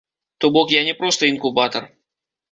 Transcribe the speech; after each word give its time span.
То 0.39 0.49
бок 0.55 0.71
я 0.75 0.79
не 0.87 0.95
проста 1.01 1.29
інкубатар. 1.33 1.85